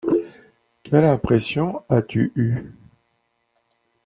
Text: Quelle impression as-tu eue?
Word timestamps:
Quelle 0.81 1.03
impression 1.03 1.83
as-tu 1.87 2.31
eue? 2.35 2.71